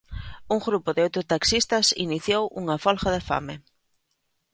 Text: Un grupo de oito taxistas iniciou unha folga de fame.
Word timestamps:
Un 0.53 0.59
grupo 0.67 0.89
de 0.93 1.01
oito 1.07 1.21
taxistas 1.33 1.85
iniciou 2.05 2.43
unha 2.61 2.79
folga 2.83 3.09
de 3.15 3.21
fame. 3.29 3.55